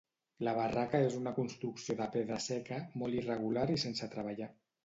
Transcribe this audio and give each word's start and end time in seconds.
La 0.45 0.53
barraca 0.59 1.01
és 1.09 1.17
una 1.17 1.33
construcció 1.35 1.97
de 2.01 2.09
pedra 2.17 2.39
seca, 2.47 2.81
molt 3.03 3.21
irregular 3.21 3.71
i 3.77 3.81
sense 3.87 4.11
treballar. 4.17 4.53